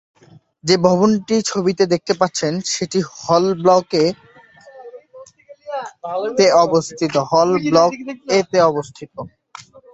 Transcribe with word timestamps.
যে 0.63 0.75
ভবনটি 0.85 1.35
ছবিতে 1.49 1.83
দেখতে 1.93 2.13
পাচ্ছেন 2.19 2.53
সেটি 2.71 2.99
হল 3.17 3.45
ব্লক 3.59 3.85
এ 3.95 4.05
তে 6.37 6.45
অবস্থিত। 8.67 9.13